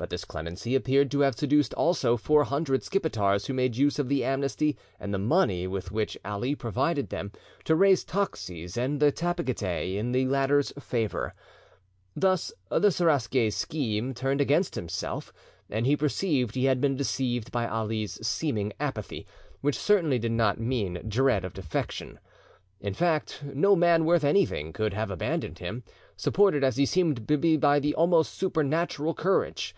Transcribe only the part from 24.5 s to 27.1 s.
could have abandoned him, supported as he